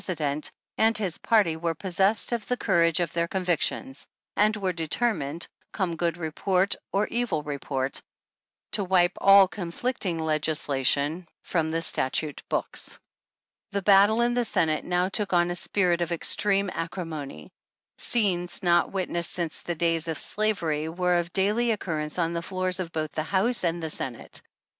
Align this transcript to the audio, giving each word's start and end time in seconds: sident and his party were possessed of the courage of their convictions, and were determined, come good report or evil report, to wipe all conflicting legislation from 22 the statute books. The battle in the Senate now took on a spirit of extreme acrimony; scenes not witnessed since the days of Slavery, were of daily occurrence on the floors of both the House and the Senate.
sident 0.01 0.49
and 0.79 0.97
his 0.97 1.19
party 1.19 1.55
were 1.55 1.75
possessed 1.75 2.31
of 2.31 2.47
the 2.47 2.57
courage 2.57 2.99
of 2.99 3.13
their 3.13 3.27
convictions, 3.27 4.07
and 4.35 4.55
were 4.55 4.73
determined, 4.73 5.47
come 5.71 5.95
good 5.95 6.17
report 6.17 6.75
or 6.91 7.05
evil 7.09 7.43
report, 7.43 8.01
to 8.71 8.83
wipe 8.83 9.11
all 9.21 9.47
conflicting 9.47 10.17
legislation 10.17 11.27
from 11.43 11.67
22 11.67 11.71
the 11.77 11.81
statute 11.83 12.43
books. 12.49 12.99
The 13.73 13.83
battle 13.83 14.21
in 14.21 14.33
the 14.33 14.43
Senate 14.43 14.83
now 14.83 15.07
took 15.07 15.33
on 15.33 15.51
a 15.51 15.55
spirit 15.55 16.01
of 16.01 16.11
extreme 16.11 16.71
acrimony; 16.73 17.51
scenes 17.99 18.63
not 18.63 18.91
witnessed 18.91 19.31
since 19.31 19.61
the 19.61 19.75
days 19.75 20.07
of 20.07 20.17
Slavery, 20.17 20.89
were 20.89 21.19
of 21.19 21.31
daily 21.31 21.69
occurrence 21.69 22.17
on 22.17 22.33
the 22.33 22.41
floors 22.41 22.79
of 22.79 22.91
both 22.91 23.11
the 23.11 23.21
House 23.21 23.63
and 23.63 23.83
the 23.83 23.91
Senate. 23.91 24.41